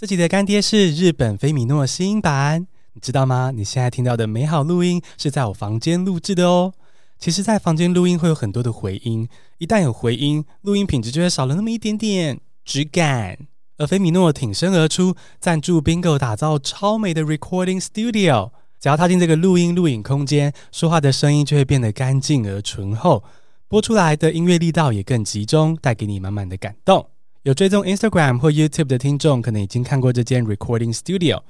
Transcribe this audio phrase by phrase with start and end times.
[0.00, 3.50] 这集的干爹是日本菲米诺新音版，你知道吗？
[3.52, 6.72] 你现在听到的美好录音是在我房间录制的哦。
[7.18, 13.38] 其实，在房间录音会有很多的回音，一旦有回音，录音品质就会少了那么一点点质感。
[13.78, 23.24] 而菲米诺挺身而出，赞助 Bingo 打造超美的 Recording Studio，只要踏进这个录音录影空间，说话的声音就会变得干净而醇厚，
[23.66, 27.08] 播出来的音乐力道也更集中，带给你满满的感动。
[27.48, 31.40] 有追踪 Instagram 或 YouTube 的听众，可能已经看过这间 Recording Studio。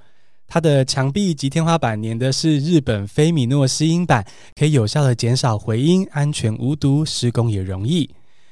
[0.47, 4.25] 它的墙壁及天花板粘的是日本菲米诺吸音板，
[4.55, 8.11] 可以有效的减少回音，安全无毒，施工也容易。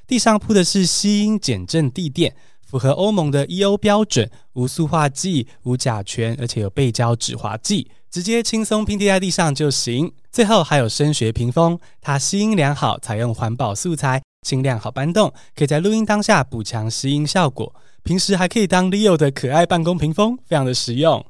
[0.08, 2.34] 地上铺的是吸音减震地垫，
[2.66, 10.10] 符合欧盟的 EO 标准，无塑化剂、无甲醛，而且有背胶止滑剂，直接轻松拼贴在地上就行。
[10.32, 14.25] 最后还有声学屏风，它吸音良好，采用环保素材。
[14.46, 17.74] 轻量好搬动，可以在录音当下补强吸音效果。
[18.04, 21.26] 平时还可以当 Leo 的可爱办公屏风，非常的实用。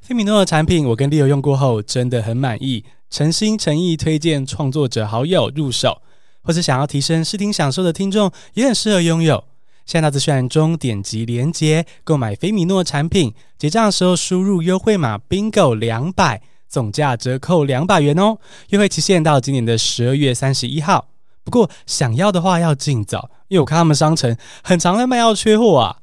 [0.00, 6.00] 菲米诺的产品，我跟 Leo 用过后真的很满意，诚心诚意推荐创作者好友入手，
[6.42, 9.42] 或是想要提升视听享受的听众也很适合拥有。
[9.84, 18.38] 现在到资讯栏中点击连接购买菲米诺产品，结账的时候输入优惠码 Bingo 两百，总价折扣两百元哦。
[18.68, 21.08] 优惠期限到今年的十二月三十一号。
[21.44, 25.98] 不过想要的话要尽早，因为我看他们商城很常在卖要缺货啊。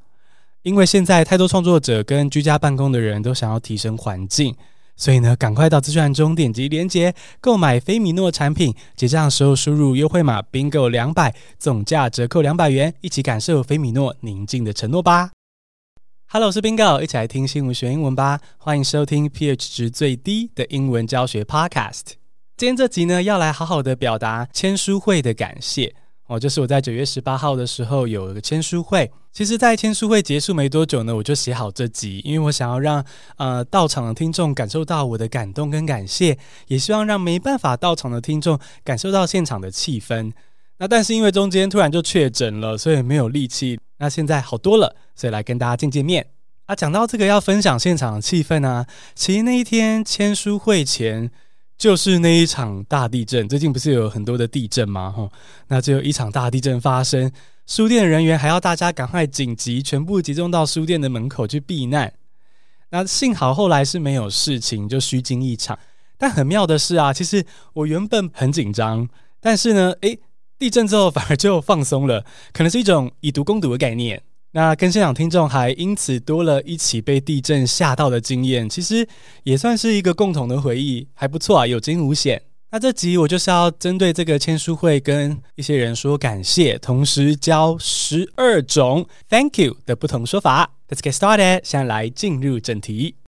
[0.63, 4.53] 因为现在太多创作者跟居家办公的人都想要提升环境，
[4.97, 15.31] 所以呢，赶快到资讯栏中点击链接购买菲米诺产品，结账的时候输入优惠码 bingo 两百，总价折扣两百元，一起感受菲米诺宁静的承诺吧。
[16.27, 18.41] Hello，我是 Bingo，一起来听新闻学英文吧。
[18.57, 22.18] 欢迎收听 pH 值最低的英文教学 Podcast。
[22.59, 25.95] 今天这集呢，要来好好的表达签书会的感谢
[26.27, 26.37] 哦。
[26.37, 33.01] 就是我在九月十八号的时候有一个签书会，其实，在签书会结束没多久呢，我就写好这集，因为我想要让
[33.37, 40.33] 呃到场的听众感受到我的感动跟感谢，也希望让没办法到场的听众感受到现场的气氛。
[40.79, 43.79] 那但是因为中间突然就确诊了，所以没有力气。
[43.99, 46.27] 那现在好多了，所以来跟大家见见面
[46.65, 46.75] 啊。
[46.75, 48.85] 讲到这个要分享现场的气氛啊，
[49.15, 51.31] 其实那一天签书会前。
[51.79, 55.09] 就是那一场大地震，最近不是有很多的地震吗？
[55.09, 55.31] 吼，
[55.69, 57.31] 那就有一场大地震发生，
[57.65, 62.11] 书店人员还要大家赶快紧急全部集中到书店的门口去避难。
[62.89, 65.79] 那幸好后来是没有事情，就虚惊一场。
[66.17, 69.07] 但很妙的是啊，其实我原本很紧张，
[69.39, 70.19] 但是呢，诶，
[70.57, 74.21] 地震之后反而就放松了，可能是一种以毒攻毒的概念。
[74.51, 79.07] 那跟现场听众还因此多了一起被地震吓到的经验，其实
[79.43, 82.41] 也算是一个共同的回忆，还不错啊，有惊无险。
[82.71, 90.71] 那这集我就是要针对这个签书会跟一些人说感谢，同时教十二种 Thank you 的不同说法。
[90.87, 93.18] Let's get started，现在来进入正题。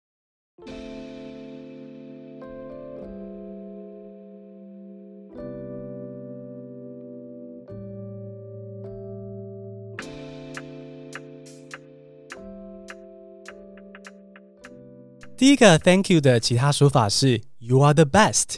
[15.41, 18.57] 第一个 Thank you 的其他说法是 You are the best.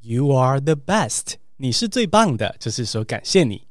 [0.00, 1.34] You are the best.
[1.58, 3.68] 你是最棒的，就是说感谢你。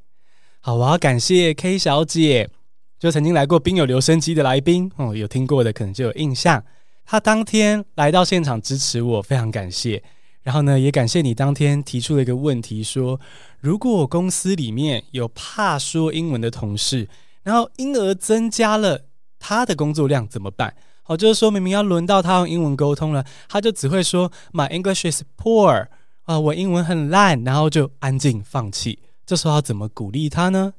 [0.61, 2.49] 好，我要感谢 K 小姐，
[2.97, 6.63] 就曾经来过《宾友留声机》的来宾哦，有听过的可能就有印象。
[7.03, 10.01] 她当天来到现场支持我，非常感谢。
[10.41, 13.19] 然后呢，也感谢你当天提出了一个问题，说
[13.59, 17.09] 如果公司里面有怕说英文的同事，
[17.43, 19.07] 然后因而增加了
[19.37, 20.73] 他的工作量怎么办？
[21.09, 25.87] 哦，就是说明明要轮到他用英文沟通了，他就只会说 My English is poor
[26.25, 28.99] 啊，我英文很烂，然后就安静放弃。
[29.25, 30.73] 这时候要怎么鼓励他呢？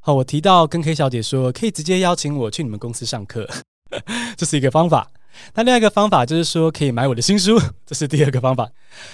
[0.00, 3.48] 好，我提到跟 K 小姐说，可以直接邀请我去你们公司上课，
[4.36, 5.12] 这是一个方法。
[5.54, 7.56] 那另外一个方法就是说，可以买我的新书，
[7.86, 8.68] 这是第二个方法。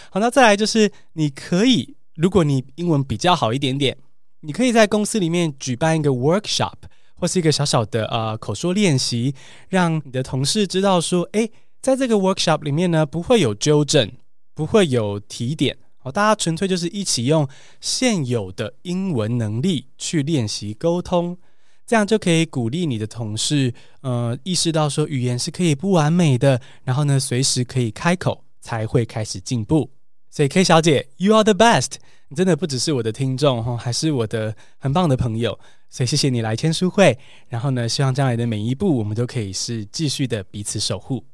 [0.08, 3.94] 好，那再来就是你可以，如果你英文比较好一点点，
[4.40, 6.72] 你可以在公司里面举办一个 workshop。
[7.14, 9.34] 或是一个小小的呃口说练习，
[9.68, 11.50] 让你的同事知道说，诶，
[11.80, 14.10] 在这个 workshop 里面呢，不会有纠正，
[14.54, 17.48] 不会有提点，哦，大家纯粹就是一起用
[17.80, 21.38] 现有的英文能力去练习沟通，
[21.86, 29.90] 这样就可以鼓励你的同事，呃，意识到说语言是可以不完美的，然后呢，随时可以开口，才会开始进步。
[30.30, 31.92] 所以 K 小姐，You are the best，
[32.34, 35.58] 真的不只是我的听众哈，还是我的很棒的朋友。
[35.88, 37.16] 所以谢谢你来签书会，
[37.48, 41.24] 然后呢，希望将来的每一步我们都可以是继续的彼此守护。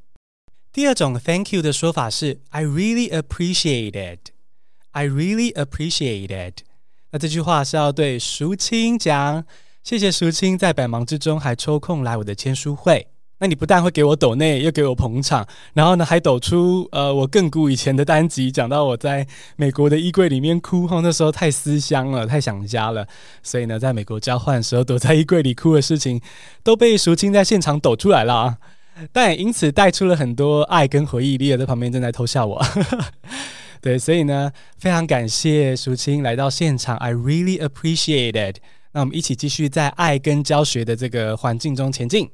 [0.72, 4.30] 第二种 Thank you 的说法是 I really appreciate it.
[4.90, 6.62] I really appreciate it.
[7.10, 9.44] 那这句话是要对淑清讲，
[9.82, 13.08] 谢谢淑清在百忙之中还抽空来我的签书会。
[13.40, 19.26] 那你不但会给我抖内，又给我捧场，然后呢还抖出呃我更古以前的单集，讲到我在
[19.56, 23.06] 美国的衣柜里面哭，哈，那时候太思乡了，太想家了，
[23.42, 26.20] 所以呢在美国交换的时候躲在衣柜里哭的事情，
[26.62, 28.58] 都被淑清在现场抖出来了啊，
[29.10, 31.38] 但也因此带出了很多爱跟回忆。
[31.38, 32.62] 丽儿在旁边正在偷笑我，
[33.80, 38.58] 对，所以呢非常感谢淑清来到现场，I really appreciate it。
[38.92, 42.28] 那我们一起继续在爱跟教学的这个环境中前进。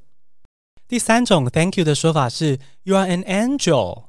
[0.88, 4.05] 第三种 Thank you 的说法是 You are an angel.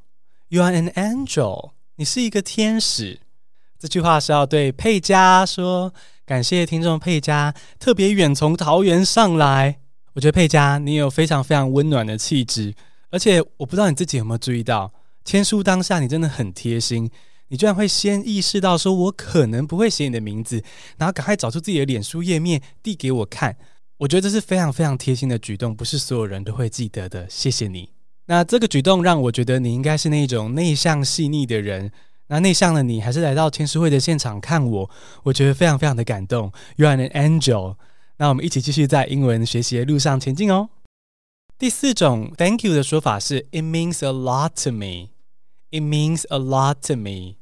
[0.50, 1.72] You are an angel.
[1.96, 3.20] 你是一个天使。
[3.80, 5.92] 这句话是要对佩佳说，
[6.24, 9.80] 感谢听众佩佳特别远从桃园上来。
[10.14, 12.76] 我觉得佩佳你有非常非常温暖的气质，
[13.10, 14.94] 而且我不知道你自己有没有注意到，
[15.26, 17.10] 签书当下你真的很贴心，
[17.48, 20.64] 你居然会先意识到说我可能不会写你的名字，
[20.98, 23.58] 然后赶快找出自己的脸书页面递给我看。
[24.00, 27.28] 我觉得这是非常非常贴心的举动，不是所有人都会记得的。
[27.28, 27.90] 谢谢你。
[28.28, 31.92] 那这个举动让我觉得你应该是那种内向细腻的人。
[32.28, 34.90] 那内向的你还是来到签书会的现场看我，
[35.24, 36.52] 我觉得非常非常的感动。
[36.76, 37.78] You are an angel。
[38.18, 40.70] 那我们一起继续在英文学习的路上前进哦。
[41.58, 45.10] 第四种 Thank you 的说法是 It means a lot to me.
[45.72, 47.36] It means a lot to me.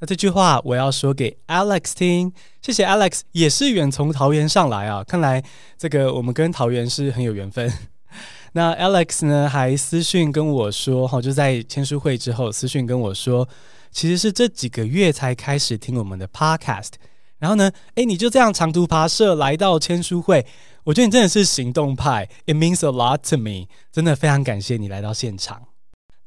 [0.00, 5.42] 那这句话我要说给 Alex 听，谢谢 Alex，也是远从桃园上来啊，看来
[5.76, 7.72] 这个我们跟桃园是很有缘分。
[8.52, 13.48] 那 Alex 呢还私讯跟我说，哈，就在签书会之后私讯跟我说，
[13.90, 16.92] 其实是这几个月才开始听我们的 Podcast，
[17.38, 20.46] 然后呢，诶，你就这样长途跋涉来到签书会，
[20.84, 25.67] 我觉得你真的是行动派，It means a lot to me，真的非常感谢你来到现场。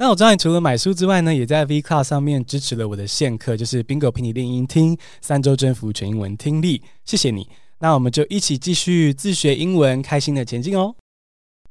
[0.02, 7.48] 那我知道你除了买书之外呢，也在 V Class 上面支持了我的线课，就是 Bingo 陪你练音听三周征服全英文听力，谢谢你。
[7.78, 10.96] 那我们就一起继续自学英文，开心的前进哦。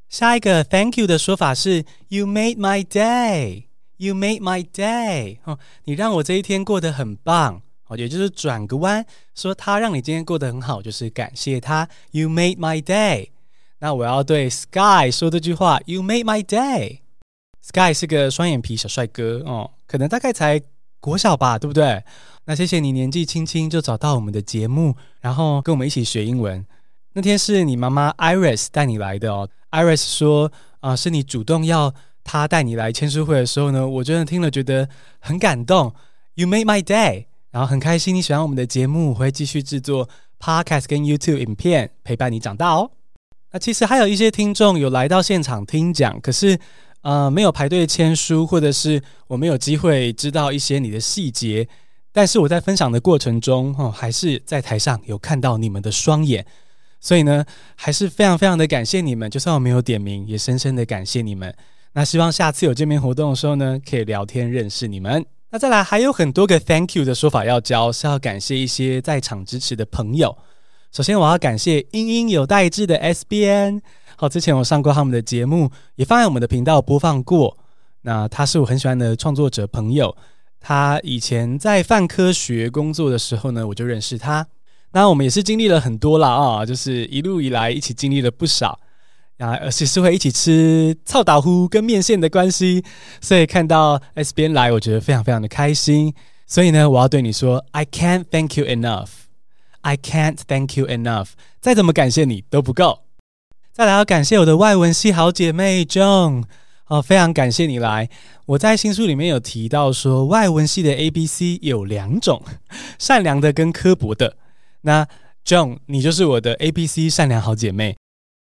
[0.08, 3.64] 下一个 Thank you 的说法是 You made my day.
[3.96, 5.38] You made my day.
[5.42, 7.60] 哦，你让我这一天过得很棒。
[7.88, 9.04] 哦，也就是转个弯
[9.34, 11.88] 说他让你今天过得很好，就是感谢他。
[12.12, 13.30] You made my day.
[13.80, 17.00] 那我要对 Sky 说这句话：You made my day.
[17.62, 20.60] Sky 是个双眼皮小帅哥哦，可能大概才
[20.98, 22.02] 国小吧，对不对？
[22.46, 26.64] 那谢谢你年纪轻轻就找到我们的节目，然后跟我们一起学英文。
[27.12, 29.48] 那天是你妈妈 Iris 带你来的哦。
[29.70, 34.88] Iris 说啊、是你主动要她带你来签书会的时候呢，我真的听了觉得
[35.20, 35.94] 很感动。
[36.34, 40.08] You made my day，然后很开心你喜欢我们的节目，我会继续制作
[40.40, 42.90] Podcast 跟 YouTube 影片陪伴你长大哦。
[43.52, 46.58] 那其实还有一些听众有来到现场听讲，可是。
[47.02, 51.66] 呃，没有排队签书，或者是我没有机会知道一些你的细节，
[52.12, 56.44] 但是我在分享的过程中，哦，还是在台上有看到你们的双眼，
[57.00, 57.44] 所以呢，
[57.74, 59.30] 还是非常非常的感谢你们。
[59.30, 61.54] 就算我没有点名，也深深的感谢你们。
[61.94, 65.24] 那希望下次有见面活动的时候呢，可以聊天认识你们。
[65.50, 70.36] 那再来还有很多个 Thank you 的说法要教，是要感谢一些在场支持的朋友。
[70.92, 73.80] 首先，我要感谢英英有代志的 SBN。
[74.20, 77.56] 好，之前我上过他们的节目，也放在我们的频道播放过。
[78.02, 80.14] 那他是我很喜欢的创作者朋友，
[80.60, 84.46] 他以前在泛科学工作的时候呢，我就认识他。
[84.92, 88.78] 那我们也是经历了很多了啊，就是一路以来一起经历了不少
[89.38, 92.84] 啊，而且是会一起吃臭豆腐跟面线的关系，
[93.22, 96.12] 所以看到 S 边来，我觉得非常非常的开心。
[96.46, 102.98] 所以呢，我要对你说，I can't thank you enough，I can't thank you enough，再怎么感谢你都不够。
[103.72, 106.42] 再来要感谢我的外文系好姐妹 Joan
[106.88, 108.10] 哦，非常感谢你来。
[108.46, 112.42] 我在新书里面有提到说，外文系的 ABC 有两种，
[112.98, 114.36] 善良的跟刻薄的。
[114.80, 115.06] 那
[115.46, 117.96] Joan，你就是我的 ABC 善良好姐妹。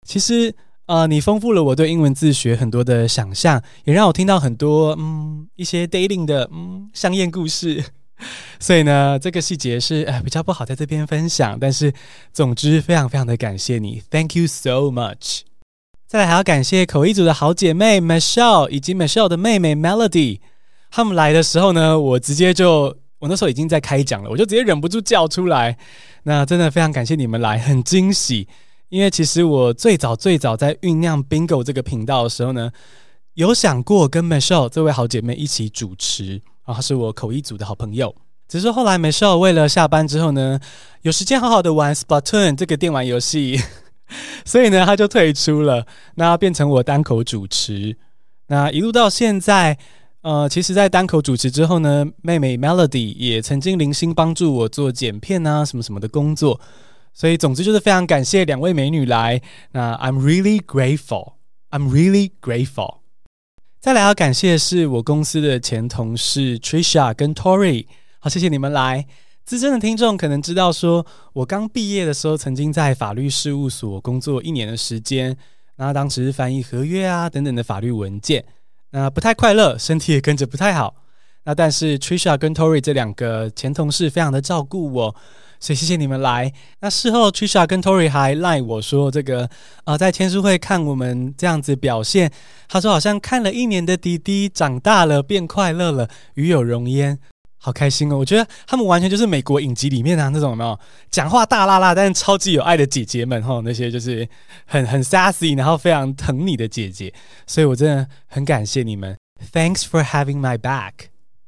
[0.07, 0.55] 其实，
[0.85, 7.83] 呃，你丰富了我对英文自学很多的想象，也让我听到很多嗯一些 dating 的嗯香艳故事。
[8.59, 11.93] 所以呢，这个细节是呃比较不好在这边分享，但是
[12.33, 15.41] 总之非常非常的感谢你，Thank you so much。
[16.07, 20.39] 再来还要感谢口译组的好姐妹 Michelle 以及 Michelle 的妹妹 Melody，
[20.89, 25.77] 他们来的时候呢，我直接就我那时候已经在开讲了，我就直接忍不住叫出来。
[26.23, 28.47] 那真的非常感谢你们来，很惊喜，
[28.89, 32.71] 因为其实我最早最早在酝酿 Bingo 这个频道的时候呢，
[33.33, 36.41] 有想过跟 Michelle 这位好姐妹一起主持。
[36.67, 38.13] 啊，他是我口译组的好朋友。
[38.47, 40.59] 只是后来没事为了下班之后呢，
[41.01, 43.59] 有时间好好的玩 Splatoon 这个电玩游戏，
[44.45, 47.97] 所以呢，他就退出了，那变成我单口主持。
[48.47, 49.77] 那一路到现在，
[50.21, 56.59] 呃，其实，在单口主持之后呢，妹妹 Melody 也曾经零星帮助我做剪片啊，什么什么的工作。
[57.13, 59.41] 所以，总之就是非常感谢两位美女来。
[59.71, 61.33] 那 I'm really grateful.
[61.71, 62.96] I'm really grateful。
[63.79, 67.85] 再来要感谢的是我公司的前同事 Trisha 跟 Tory，
[68.19, 69.05] 好，谢谢你们来。
[69.45, 75.37] 资深的听众可能知道说，我刚毕业的时候，曾经在法律事务所工作一年的时间，
[75.75, 78.43] 那当时翻译合约啊等等的法律文件，
[78.89, 80.95] 那不太快乐，身体也跟着不太好。
[81.43, 85.15] 那但是 Trisha 跟 Tory 这两个前同事非常的照顾我，
[85.59, 86.51] 所以谢谢你们来。
[86.79, 89.49] 那事后 Trisha 跟 Tori 还赖我说这个、
[89.85, 92.31] 呃，在签书会看我们这样子表现，
[92.67, 97.17] 他说好像看了一年的弟弟长大了变快乐了，与有荣焉，
[97.57, 98.17] 好开心哦！
[98.17, 104.27] 我觉得他们完全就是美国影集里面啊那种有没有讲话大辣辣但是超级有爱的姐姐们哈，那些就是
[104.65, 107.13] 很很 sassy，然后非常疼你的姐姐，
[107.45, 109.17] 所以我真的很感谢你们。
[109.51, 110.93] Thanks for having my back。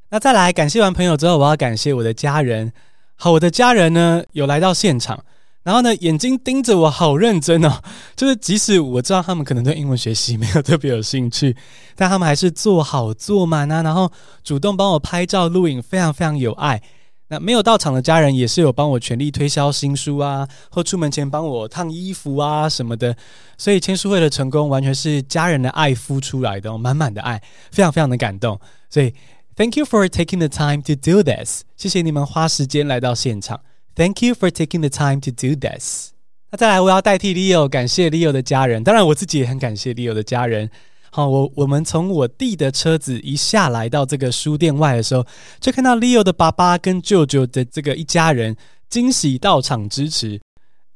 [0.10, 2.74] 那再来感谢完朋友之后，我要感谢我的家人。
[3.22, 5.26] 好，我的家人呢有来到现场，
[5.64, 7.82] 然后呢眼睛盯着我，好认真哦。
[8.16, 11.54] 就是即使我知道他们可能对英文学习没有特别有兴趣，
[11.98, 14.10] 但他们还是坐好坐满啊，然后
[14.42, 16.82] 主动帮我拍照录影，非常非常有爱。
[17.28, 23.14] 那没有到场的家人也是有帮我全力推销新书啊，或出门前帮我烫衣服啊什么的。
[23.58, 28.58] 所以签书会的成功完全是家人的爱孵出来的哦，满满的爱，非常非常的感动。
[28.90, 29.14] 所以。
[29.60, 31.64] Thank you for taking the time to do this。
[31.76, 33.60] 谢谢你们花时间来到现场。
[33.94, 36.12] Thank you for taking the time to do this。
[36.50, 40.70] 那再来，我要代替 Leo 感谢 Leo 的家人，当然我自己也很感谢 Leo 的家人。
[41.12, 45.28] 好，我我们从我弟的车子一下来到这个书店外的时候，
[45.60, 48.56] 就看到 Leo 的爸爸跟舅舅的这个一家人
[48.90, 50.40] 惊喜到场支持。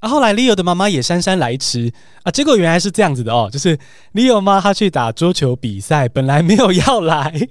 [0.03, 1.89] 啊，后来 Leo 的妈妈也姗姗来迟
[2.23, 3.79] 啊，结果原来是这样子的哦，就是
[4.13, 7.47] Leo 妈她去打桌球比赛，本来没有要来，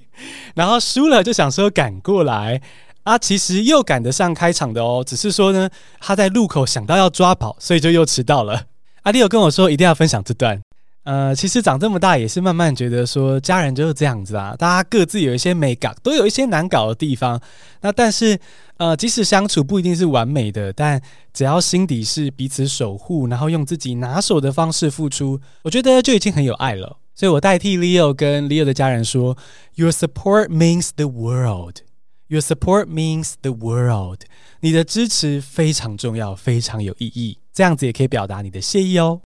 [0.53, 2.61] 然后输了就想说赶过来
[3.01, 5.67] 啊，其实又赶得上开场的哦，只是说呢，
[5.99, 8.61] 他在路口想到要抓跑，所以就又迟到了。
[9.01, 10.61] 啊，Leo 跟我说一定要分享这段。
[11.03, 17.41] 呃，其实长这么大也是慢慢觉得说，家人就是这样子啊，大家各自有一些美感，都有一些难搞的地方。
[17.81, 18.39] 那但是，
[18.77, 21.01] 呃，即使相处不一定是完美的，但
[21.33, 26.97] 只要心底是彼此守护，然后用自己拿手的方式付出，我觉得就已经很有爱了。
[27.13, 29.37] 所以我代替 Leo 跟 Leo 的家人说
[29.75, 31.79] ：“Your support means the world.
[32.27, 34.21] Your support means the world.
[34.61, 37.39] 你的支持非常重要，非常有意义。
[37.53, 39.19] 这样子也可以表达你的谢意哦。”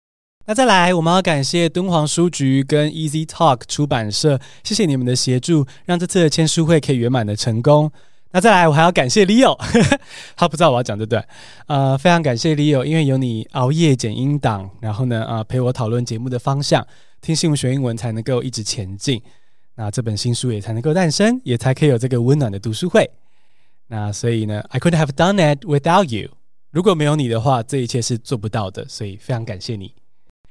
[0.48, 7.92] 那再来，我们要感谢敦煌书局跟 Easy Talk 出版社，谢谢你们的协助，让这次的签书会可以圆满的成功。
[8.30, 9.58] 那再来，我还要感谢 Leo，
[10.38, 11.28] 他不知道我要讲这段，
[11.66, 16.86] 呃，非常感谢 Leo，因为有你熬夜剪音档，然后呢，呃，陪我讨论节目的方向，
[17.22, 19.20] 听新闻学英文才能够一直前进，
[19.74, 23.10] 那这本新书也才能够诞生，也才可以有这个温暖的读书会。
[23.88, 26.30] 那所以呢，I couldn't have done it without you，
[26.70, 29.92] 如果没有你的话，这一切是做不到的，所以非常感谢你。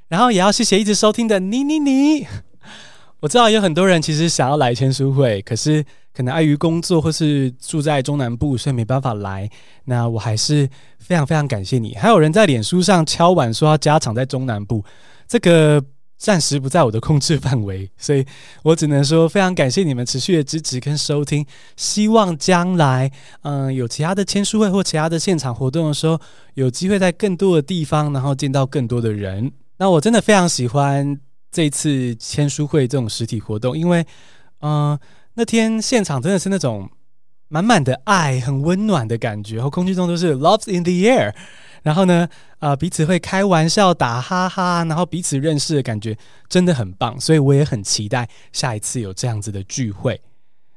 [0.09, 2.27] 然后也要谢谢一直收听的你你你，
[3.21, 9.49] 我知道有很多人其实想要来签书会，可是可能碍于工作或是住在中南部，所以没办法来。
[9.87, 10.69] 那我还是
[10.99, 11.95] 非常非常感谢你。
[11.95, 14.85] 还有人在脸书上敲碗说要加场在中南部，
[15.27, 15.83] 这个
[16.17, 18.25] 暂时不在我的控制范围，所以
[18.63, 21.45] 我只能说非常感谢你们持续的支持跟收听。
[21.77, 23.11] 希望将来
[23.43, 26.21] 嗯有其他的签书会或其他的现场活动的时候，
[26.55, 29.51] 有机会在更多的地方，然后见到更多的人。
[29.77, 31.19] 那我真的非常喜欢
[31.51, 34.07] 这次签书会这种实体活动，因为，
[34.61, 34.99] 嗯、
[35.35, 36.89] 那天现场真的是那种
[37.49, 41.35] 满满的爱，很温暖的感觉，然后空气中都是 loves in the air，
[41.83, 42.29] 然后呢，
[42.59, 46.17] 啊、呃，彼此会开玩笑、打哈哈，然后彼此认识的感觉
[46.49, 50.21] 真的很棒，所以我也很期待下一次有这样子的聚会。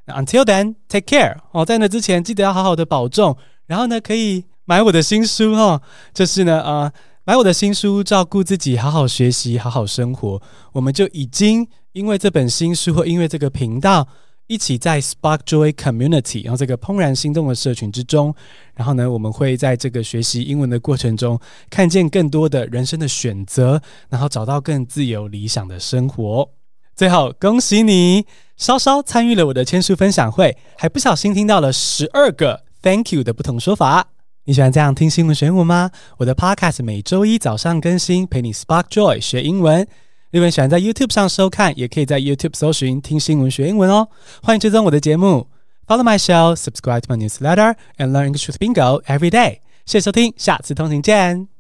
[0.06, 3.38] 那 Until then, take care 哦，在那之前记得要好好的保重，
[3.68, 5.82] 然后呢，可以买我的新书哦，
[6.14, 6.92] 就是呢，啊、
[7.28, 10.42] 买我的新书，照顾自己，好好学习，好好生活。
[10.72, 14.08] 我们就已经因为这本新书，或因为这个频道，
[14.48, 18.34] 一起在 Spark Joy Community，然后这个怦然心动的社群之中。
[18.76, 21.38] 然后呢，我们会在这个学习英文的过程中，
[21.70, 26.50] 看见更多的人生的选择，然后找到更自由理想的生活。
[26.96, 34.12] 最后，恭喜你，稍稍参与了我的签书分享会，还不小心听到了十二个 Thank you 的不同说法。
[34.48, 35.92] 你喜欢这样听新闻学英文吗？
[36.16, 39.86] 我的 Podcast 每周一早上更新，陪你 Spark Joy 学英文。
[40.32, 44.08] 如果你喜欢在 YouTube 上收看，也可以在 YouTube 搜寻听新闻学英文哦。
[44.42, 45.48] 欢迎追踪我的节目
[45.86, 49.60] ，Follow my show，Subscribe to my newsletter，and learn English with Bingo every day。
[49.86, 51.57] 谢谢收听，下次通勤见。